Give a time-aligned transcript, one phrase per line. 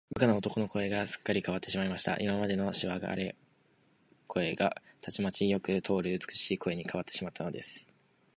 [0.15, 2.17] 部下の男の声が、すっかりかわってしまいました。
[2.19, 3.35] 今までのしわがれ
[4.25, 7.93] 声が、たちまちよく通る美しい声にかわってしまったのです。